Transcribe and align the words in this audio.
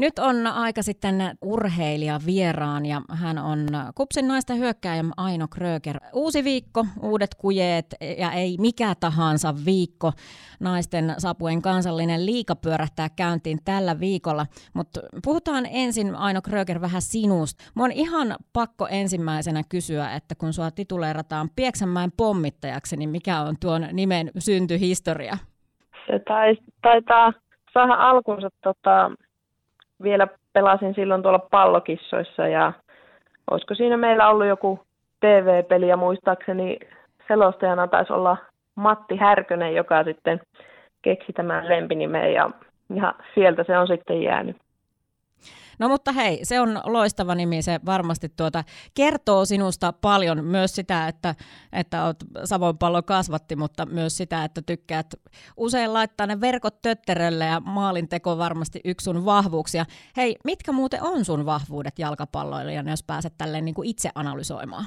Nyt 0.00 0.18
on 0.18 0.46
aika 0.46 0.82
sitten 0.82 1.14
urheilija 1.42 2.20
vieraan 2.26 2.86
ja 2.86 3.00
hän 3.12 3.38
on 3.38 3.58
Kupsin 3.94 4.28
naisten 4.28 4.58
hyökkääjä 4.58 5.04
Aino 5.16 5.48
Kröger. 5.48 5.96
Uusi 6.12 6.44
viikko, 6.44 6.86
uudet 7.02 7.34
kujeet 7.34 7.86
ja 8.18 8.32
ei 8.32 8.56
mikä 8.58 8.94
tahansa 9.00 9.54
viikko. 9.64 10.12
Naisten 10.60 11.14
sapuen 11.18 11.62
kansallinen 11.62 12.26
liika 12.26 12.56
pyörähtää 12.56 13.08
käyntiin 13.16 13.58
tällä 13.64 14.00
viikolla. 14.00 14.46
Mutta 14.74 15.00
puhutaan 15.24 15.66
ensin 15.70 16.14
Aino 16.14 16.42
Kröger 16.42 16.80
vähän 16.80 17.02
sinusta. 17.02 17.64
Mä 17.76 17.84
on 17.84 17.92
ihan 17.92 18.36
pakko 18.52 18.86
ensimmäisenä 18.90 19.62
kysyä, 19.68 20.14
että 20.14 20.34
kun 20.34 20.52
sua 20.52 20.70
tituleerataan 20.70 21.48
Pieksämäen 21.56 22.10
pommittajaksi, 22.16 22.96
niin 22.96 23.10
mikä 23.10 23.40
on 23.40 23.54
tuon 23.60 23.88
nimen 23.92 24.30
syntyhistoria? 24.38 25.36
Se 26.06 26.20
taitaa 26.82 27.32
saada 27.72 27.94
alkunsa 27.94 28.48
tota, 28.62 29.10
vielä 30.02 30.28
pelasin 30.52 30.94
silloin 30.94 31.22
tuolla 31.22 31.46
pallokissoissa 31.50 32.48
ja 32.48 32.72
olisiko 33.50 33.74
siinä 33.74 33.96
meillä 33.96 34.28
ollut 34.28 34.46
joku 34.46 34.80
TV-peli 35.20 35.88
ja 35.88 35.96
muistaakseni 35.96 36.78
selostajana 37.28 37.88
taisi 37.88 38.12
olla 38.12 38.36
Matti 38.74 39.16
Härkönen, 39.16 39.74
joka 39.74 40.04
sitten 40.04 40.40
keksi 41.02 41.32
tämän 41.32 41.68
lempinimen 41.68 42.32
ja, 42.34 42.50
ja 42.94 43.14
sieltä 43.34 43.64
se 43.64 43.78
on 43.78 43.86
sitten 43.86 44.22
jäänyt. 44.22 44.56
No 45.78 45.88
mutta 45.88 46.12
hei, 46.12 46.44
se 46.44 46.60
on 46.60 46.80
loistava 46.84 47.34
nimi, 47.34 47.62
se 47.62 47.80
varmasti 47.86 48.28
tuota, 48.36 48.64
kertoo 48.96 49.44
sinusta 49.44 49.92
paljon 50.00 50.44
myös 50.44 50.74
sitä, 50.74 51.08
että, 51.08 51.34
että 51.72 52.04
olet 52.04 52.16
Savon 52.44 52.78
pallo 52.78 53.02
kasvatti, 53.02 53.56
mutta 53.56 53.86
myös 53.86 54.16
sitä, 54.16 54.44
että 54.44 54.60
tykkäät 54.66 55.06
usein 55.56 55.94
laittaa 55.94 56.26
ne 56.26 56.40
verkot 56.40 56.82
tötterölle 56.82 57.44
ja 57.44 57.60
maalinteko 57.60 58.38
varmasti 58.38 58.80
yksi 58.84 59.04
sun 59.04 59.24
vahvuuksia. 59.24 59.84
Hei, 60.16 60.36
mitkä 60.44 60.72
muuten 60.72 61.02
on 61.02 61.24
sun 61.24 61.46
vahvuudet 61.46 61.98
jalkapalloilijana, 61.98 62.90
jos 62.90 63.04
pääset 63.06 63.32
tälleen 63.38 63.64
niin 63.64 63.74
kuin 63.74 63.88
itse 63.88 64.08
analysoimaan? 64.14 64.84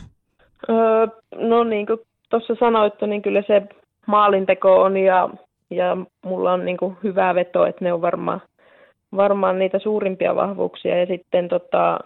Öö, 0.70 1.08
no 1.36 1.64
niin 1.64 1.88
kuin 1.88 2.00
tuossa 2.30 2.56
sanoit, 2.60 2.94
niin 3.08 3.22
kyllä 3.22 3.44
se 3.48 3.62
maalinteko 4.08 4.82
on 4.82 4.98
ja, 4.98 5.30
ja 5.70 5.98
mulla 6.26 6.54
on 6.54 6.66
niin 6.66 6.78
kuin 6.78 6.98
hyvä 7.04 7.36
veto, 7.36 7.66
että 7.66 7.86
ne 7.86 7.94
on 7.94 8.02
varmaan 8.02 8.42
varmaan 9.16 9.60
niitä 9.60 9.80
suurimpia 9.80 10.36
vahvuuksia. 10.36 11.00
Ja 11.00 11.06
sitten 11.06 11.50
tota, 11.50 12.00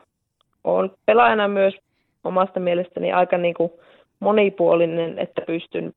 olen 0.63 0.91
pelaajana 1.05 1.47
myös 1.47 1.73
omasta 2.23 2.59
mielestäni 2.59 3.11
aika 3.13 3.37
niin 3.37 3.53
kuin 3.53 3.71
monipuolinen, 4.19 5.19
että 5.19 5.41
pystyn 5.47 5.93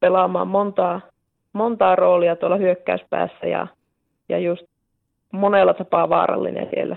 pelaamaan 0.00 0.48
montaa, 0.48 1.00
montaa 1.52 1.96
roolia 1.96 2.36
tuolla 2.36 2.56
hyökkäyspäässä 2.56 3.46
ja, 3.46 3.66
ja 4.28 4.38
just 4.38 4.62
monella 5.32 5.74
tapaa 5.74 6.08
vaarallinen 6.08 6.68
siellä. 6.74 6.96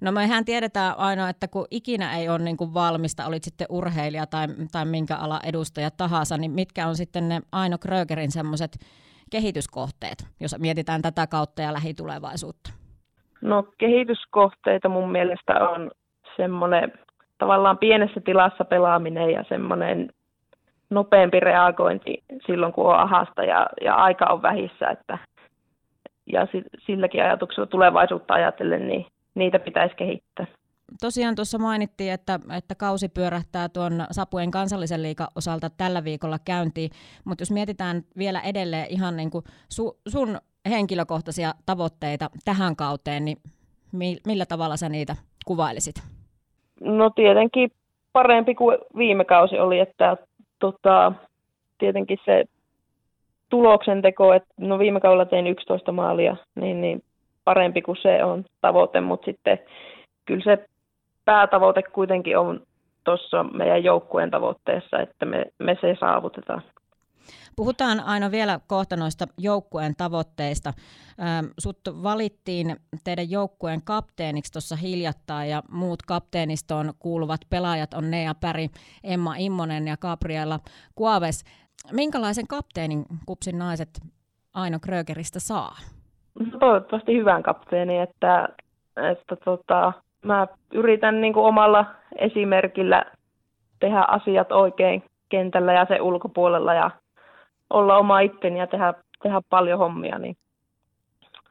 No 0.00 0.12
mehän 0.12 0.44
tiedetään 0.44 0.98
aina, 0.98 1.28
että 1.28 1.48
kun 1.48 1.66
ikinä 1.70 2.16
ei 2.16 2.28
ole 2.28 2.38
niin 2.38 2.56
kuin 2.56 2.74
valmista, 2.74 3.26
olit 3.26 3.44
sitten 3.44 3.66
urheilija 3.70 4.26
tai, 4.26 4.46
tai 4.72 4.84
minkä 4.84 5.16
ala 5.16 5.40
edustaja 5.44 5.90
tahansa, 5.90 6.38
niin 6.38 6.50
mitkä 6.50 6.86
on 6.86 6.96
sitten 6.96 7.28
ne 7.28 7.40
Aino 7.52 7.78
Krögerin 7.78 8.32
semmoiset 8.32 8.78
kehityskohteet, 9.30 10.26
jos 10.40 10.58
mietitään 10.58 11.02
tätä 11.02 11.26
kautta 11.26 11.62
ja 11.62 11.72
lähitulevaisuutta? 11.72 12.70
No 13.46 13.64
kehityskohteita 13.78 14.88
mun 14.88 15.12
mielestä 15.12 15.68
on 15.68 15.90
semmoinen 16.36 16.92
tavallaan 17.38 17.78
pienessä 17.78 18.20
tilassa 18.20 18.64
pelaaminen 18.64 19.30
ja 19.30 19.44
semmoinen 19.48 20.10
nopeampi 20.90 21.40
reagointi 21.40 22.24
silloin, 22.46 22.72
kun 22.72 22.86
on 22.86 22.98
ahasta 22.98 23.44
ja, 23.44 23.66
ja 23.80 23.94
aika 23.94 24.24
on 24.24 24.42
vähissä. 24.42 24.88
Että, 24.88 25.18
ja 26.32 26.46
silläkin 26.86 27.22
ajatuksella 27.22 27.66
tulevaisuutta 27.66 28.34
ajatellen, 28.34 28.88
niin 28.88 29.06
niitä 29.34 29.58
pitäisi 29.58 29.96
kehittää. 29.96 30.46
Tosiaan 31.00 31.34
tuossa 31.34 31.58
mainittiin, 31.58 32.12
että, 32.12 32.40
että 32.56 32.74
kausi 32.74 33.08
pyörähtää 33.08 33.68
tuon 33.68 33.92
Sapujen 34.10 34.50
kansallisen 34.50 35.02
liikan 35.02 35.28
osalta 35.36 35.70
tällä 35.70 36.04
viikolla 36.04 36.38
käyntiin, 36.44 36.90
mutta 37.24 37.42
jos 37.42 37.50
mietitään 37.50 38.02
vielä 38.18 38.40
edelleen 38.40 38.86
ihan 38.90 39.16
niin 39.16 39.30
kuin 39.30 39.44
su, 39.68 39.98
sun 40.08 40.38
henkilökohtaisia 40.70 41.52
tavoitteita 41.66 42.30
tähän 42.44 42.76
kauteen, 42.76 43.24
niin 43.24 43.38
millä 44.26 44.46
tavalla 44.46 44.76
sä 44.76 44.88
niitä 44.88 45.16
kuvailisit? 45.46 45.94
No 46.80 47.10
tietenkin 47.10 47.70
parempi 48.12 48.54
kuin 48.54 48.78
viime 48.96 49.24
kausi 49.24 49.58
oli, 49.58 49.78
että 49.78 50.16
tota, 50.58 51.12
tietenkin 51.78 52.18
se 52.24 52.44
tuloksen 53.48 54.02
teko, 54.02 54.32
että 54.32 54.54
no 54.60 54.78
viime 54.78 55.00
kaudella 55.00 55.24
tein 55.24 55.46
11 55.46 55.92
maalia, 55.92 56.36
niin, 56.54 56.80
niin 56.80 57.02
parempi 57.44 57.82
kuin 57.82 57.98
se 58.02 58.24
on 58.24 58.44
tavoite, 58.60 59.00
mutta 59.00 59.24
sitten 59.24 59.58
kyllä 60.24 60.44
se 60.44 60.66
päätavoite 61.24 61.82
kuitenkin 61.82 62.38
on 62.38 62.60
tuossa 63.04 63.42
meidän 63.44 63.84
joukkueen 63.84 64.30
tavoitteessa, 64.30 65.00
että 65.00 65.26
me, 65.26 65.44
me 65.58 65.76
se 65.80 65.96
saavutetaan. 66.00 66.62
Puhutaan 67.56 68.00
aina 68.00 68.30
vielä 68.30 68.60
kohta 68.66 68.96
noista 68.96 69.24
joukkueen 69.38 69.96
tavoitteista. 69.96 70.72
Ähm, 71.20 71.46
sut 71.58 71.78
valittiin 72.02 72.76
teidän 73.04 73.30
joukkueen 73.30 73.82
kapteeniksi 73.82 74.52
tuossa 74.52 74.76
hiljattain 74.76 75.50
ja 75.50 75.62
muut 75.70 76.02
kapteenistoon 76.02 76.92
kuuluvat 76.98 77.40
pelaajat 77.50 77.94
on 77.94 78.10
Nea 78.10 78.34
Päri, 78.40 78.68
Emma 79.04 79.34
Immonen 79.38 79.88
ja 79.88 79.96
Gabriella 79.96 80.58
Kuaves. 80.94 81.44
Minkälaisen 81.92 82.46
kapteenin 82.46 83.04
kupsin 83.26 83.58
naiset 83.58 83.88
Aino 84.54 84.78
Krögeristä 84.82 85.40
saa? 85.40 85.76
No, 86.38 86.58
toivottavasti 86.58 87.16
hyvän 87.16 87.42
kapteeni, 87.42 87.98
että, 87.98 88.48
että 89.12 89.36
tota, 89.44 89.92
mä 90.24 90.46
yritän 90.72 91.20
niin 91.20 91.32
kuin 91.32 91.46
omalla 91.46 91.86
esimerkillä 92.18 93.04
tehdä 93.80 94.04
asiat 94.08 94.52
oikein 94.52 95.02
kentällä 95.28 95.72
ja 95.72 95.86
se 95.88 96.00
ulkopuolella 96.00 96.74
ja 96.74 96.90
olla 97.70 97.96
oma 97.96 98.20
itteni 98.20 98.58
ja 98.58 98.66
tehdä, 98.66 98.94
tehdä 99.22 99.40
paljon 99.50 99.78
hommia, 99.78 100.18
niin 100.18 100.36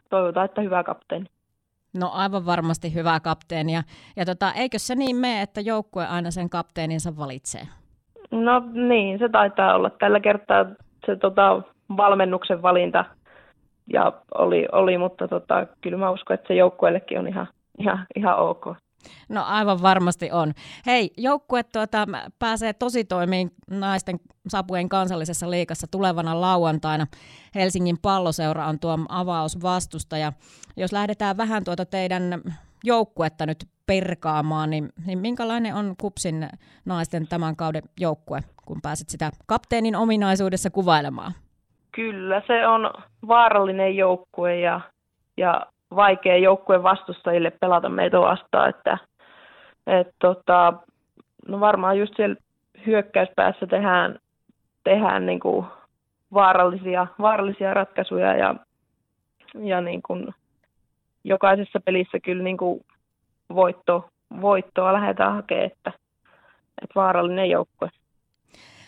toivotaan, 0.09 0.46
että 0.46 0.62
hyvä 0.62 0.84
kapteeni. 0.84 1.26
No 2.00 2.09
aivan 2.14 2.46
varmasti 2.46 2.94
hyvä 2.94 3.20
kapteeni. 3.20 3.74
Ja, 3.74 3.84
ja 4.16 4.25
tota, 4.25 4.52
eikö 4.52 4.80
se 4.80 4.96
niin 4.96 5.16
mene, 5.16 5.42
että 5.42 5.62
joukkue 5.62 6.06
aina 6.06 6.31
sen 6.31 6.50
kapteeninsa 6.50 7.18
valitsee? 7.18 7.62
No 8.31 8.64
niin, 8.74 9.20
se 9.20 9.30
taitaa 9.30 9.75
olla. 9.75 9.90
Tällä 9.90 10.20
kertaa 10.20 10.66
se 11.06 11.16
tota, 11.16 11.62
valmennuksen 11.98 12.62
valinta 12.62 13.06
ja 13.94 14.12
oli, 14.38 14.68
oli 14.72 14.98
mutta 14.98 15.28
tota, 15.28 15.68
kyllä 15.81 15.98
mä 15.98 16.09
uskon, 16.09 16.34
että 16.34 16.48
se 16.48 16.54
joukkueellekin 16.54 17.20
on 17.20 17.28
ihan, 17.28 17.48
ihan, 17.80 18.06
ihan 18.16 18.38
ok. 18.38 18.66
No 19.30 19.44
aivan 19.44 19.82
varmasti 19.82 20.32
on. 20.32 20.54
Hei, 20.86 21.12
joukkue 21.18 21.64
tuota, 21.64 22.08
pääsee 22.40 22.74
tositoimiin 22.74 23.52
naisten 23.72 24.20
sapujen 24.48 24.90
kansallisessa 24.90 25.52
liikassa 25.52 25.88
tulevana 25.92 26.42
lauantaina. 26.42 27.08
Helsingin 27.56 27.98
palloseura 28.02 28.68
on 28.68 28.80
tuo 28.80 28.98
avausvastustaja. 29.10 30.34
Jos 30.78 30.94
lähdetään 30.94 31.38
vähän 31.38 31.64
tuota 31.64 31.86
teidän 31.86 32.42
joukkuetta 32.84 33.46
nyt 33.46 33.66
perkaamaan, 33.86 34.70
niin, 34.70 34.90
niin 35.06 35.20
minkälainen 35.20 35.76
on 35.76 35.96
Kupsin 36.02 36.50
naisten 36.86 37.28
tämän 37.28 37.56
kauden 37.56 37.84
joukkue, 38.00 38.40
kun 38.66 38.82
pääset 38.82 39.10
sitä 39.10 39.32
kapteenin 39.46 39.96
ominaisuudessa 39.96 40.70
kuvailemaan? 40.70 41.32
Kyllä, 41.92 42.42
se 42.48 42.68
on 42.68 42.94
vaarallinen 43.28 43.96
joukkue 43.96 44.60
ja, 44.60 44.82
ja 45.38 45.66
vaikea 45.96 46.38
joukkueen 46.38 46.84
vastustajille 46.84 47.51
pelata 47.51 47.90
meitä 47.90 48.19
vastaan, 48.19 48.69
että 48.69 48.97
et 49.88 50.07
tota, 50.19 50.73
no 51.47 51.59
varmaan 51.59 52.00
just 52.00 52.16
siellä 52.16 52.35
hyökkäyspäässä 52.85 53.68
tehdään, 53.68 54.19
tehdään 54.84 55.25
niin 55.25 55.40
kuin 55.40 55.66
vaarallisia, 56.34 57.07
vaarallisia 57.22 57.74
ratkaisuja 57.74 58.34
ja, 58.34 58.56
ja 59.59 59.81
niin 59.81 60.01
kuin 60.01 60.34
jokaisessa 61.24 61.79
pelissä 61.85 62.19
kyllä 62.19 62.44
niin 62.44 62.57
kuin 62.57 62.86
voitto, 63.56 64.10
voittoa 64.42 64.94
lähdetään 64.94 65.33
hakemaan, 65.33 65.65
että, 65.65 65.92
että 66.81 66.95
vaarallinen 66.95 67.50
joukkue. 67.50 67.89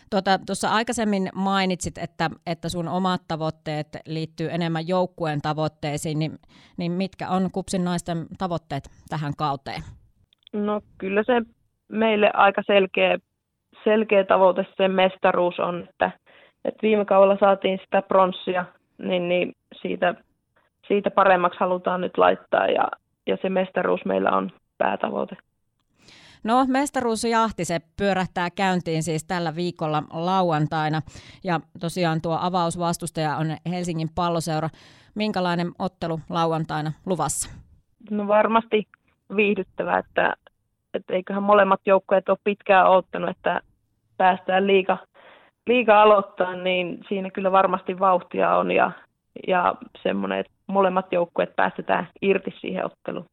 Tuota, 0.10 0.40
tuossa 0.46 0.70
aikaisemmin 0.70 1.30
mainitsit, 1.36 1.98
että, 1.98 2.30
että 2.46 2.70
sun 2.70 2.88
omat 2.88 3.22
tavoitteet 3.28 3.88
liittyy 4.06 4.50
enemmän 4.52 4.88
joukkueen 4.88 5.42
tavoitteisiin, 5.42 6.20
niin, 6.20 6.32
niin 6.78 6.92
mitkä 6.92 7.30
on 7.30 7.52
Kupsin 7.52 7.84
naisten 7.84 8.26
tavoitteet 8.38 8.84
tähän 9.10 9.34
kauteen? 9.38 9.82
No 10.54 10.82
kyllä 10.98 11.24
se 11.24 11.42
meille 11.88 12.32
aika 12.34 12.62
selkeä, 12.68 13.18
selkeä 13.84 14.24
tavoite 14.24 14.66
se 14.78 14.88
mestaruus 14.88 15.60
on, 15.60 15.88
että, 15.90 16.12
että 16.66 16.80
viime 16.82 17.06
kaudella 17.06 17.38
saatiin 17.40 17.80
sitä 17.84 18.02
pronssia, 18.02 18.66
niin, 18.98 19.30
niin 19.30 19.54
siitä, 19.82 20.16
siitä 20.88 21.12
paremmaksi 21.12 21.60
halutaan 21.60 22.02
nyt 22.02 22.18
laittaa 22.18 22.68
ja, 22.68 22.88
ja 23.28 23.38
se 23.42 23.50
mestaruus 23.50 24.06
meillä 24.06 24.32
on 24.32 24.52
päätavoite. 24.78 25.38
No 26.44 26.66
mestaruusjahti, 26.68 27.66
se 27.66 27.80
pyörähtää 27.98 28.50
käyntiin 28.50 29.04
siis 29.04 29.24
tällä 29.24 29.56
viikolla 29.56 30.04
lauantaina 30.14 31.02
ja 31.44 31.60
tosiaan 31.80 32.22
tuo 32.22 32.38
avausvastustaja 32.42 33.38
on 33.38 33.48
Helsingin 33.70 34.10
palloseura. 34.16 34.70
Minkälainen 35.16 35.72
ottelu 35.80 36.20
lauantaina 36.30 36.92
luvassa? 37.06 37.50
no 38.12 38.28
varmasti 38.28 38.88
viihdyttävä, 39.36 39.98
että, 39.98 40.34
että 40.94 41.14
eiköhän 41.14 41.44
molemmat 41.44 41.82
joukkueet 41.86 42.30
ole 42.30 42.38
pitkään 42.44 42.90
odottanut, 42.90 43.30
että 43.30 43.62
päästään 44.18 44.68
liiga, 44.68 44.98
liiga 45.68 46.02
aloittaa, 46.02 46.56
niin 46.56 47.00
siinä 47.08 47.30
kyllä 47.32 47.52
varmasti 47.52 48.00
vauhtia 48.00 48.56
on 48.56 48.72
ja, 48.72 48.92
ja 49.48 49.76
semmoinen, 50.04 50.40
että 50.40 50.52
molemmat 50.68 51.12
joukkueet 51.12 51.56
päästetään 51.56 52.08
irti 52.22 52.54
siihen 52.62 52.86
otteluun. 52.86 53.26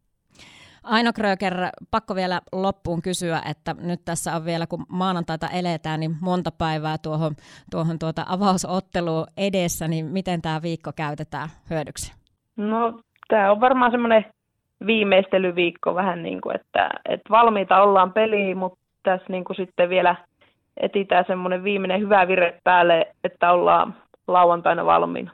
Aino 0.85 1.13
Kröger, 1.13 1.55
pakko 1.91 2.15
vielä 2.15 2.41
loppuun 2.53 3.03
kysyä, 3.03 3.41
että 3.51 3.75
nyt 3.81 4.01
tässä 4.05 4.37
on 4.37 4.45
vielä, 4.45 4.67
kun 4.67 4.87
maanantaita 4.89 5.47
eletään, 5.49 6.01
niin 6.01 6.17
monta 6.21 6.51
päivää 6.59 6.97
tuohon, 7.03 7.33
tuohon 7.71 7.99
tuota 7.99 8.23
avausotteluun 8.29 9.27
edessä, 9.37 9.89
niin 9.89 10.07
miten 10.07 10.43
tämä 10.43 10.63
viikko 10.63 10.91
käytetään 10.97 11.49
hyödyksi? 11.71 12.15
No, 12.57 13.01
tämä 13.29 13.51
on 13.53 13.61
varmaan 13.61 13.91
semmoinen 13.91 14.25
viimeistelyviikko 14.87 15.95
vähän 15.95 16.23
niin 16.23 16.41
kuin, 16.41 16.57
että, 16.57 16.91
että 17.09 17.31
valmiita 17.31 17.83
ollaan 17.83 18.13
peliin, 18.13 18.57
mutta 18.57 18.79
tässä 19.03 19.27
niin 19.29 19.45
kuin 19.45 19.57
sitten 19.57 19.89
vielä 19.89 20.17
etitään 20.77 21.25
semmoinen 21.27 21.65
viimeinen 21.65 22.01
hyvä 22.01 22.29
vire 22.29 22.61
päälle, 22.65 23.07
että 23.25 23.53
ollaan 23.53 23.95
lauantaina 24.29 24.85
valmiina. 24.85 25.31